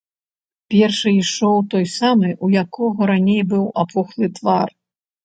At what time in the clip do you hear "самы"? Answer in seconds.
1.97-2.29